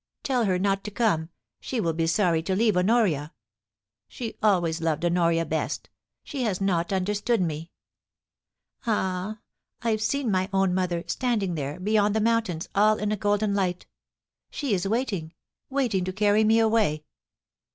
[0.23, 1.29] Tell her not to come—
[1.61, 3.33] she will be sorry to leave Honoria.
[4.07, 5.91] She always loved Honoria best;
[6.23, 7.69] she has not understood me.
[8.87, 9.37] Ah!
[9.83, 13.53] I've seen my own mother, standing there, beyond the moun tains, all in the golden
[13.53, 13.85] light
[14.49, 15.35] She is waiting—
[15.69, 17.03] waiting to carry me away.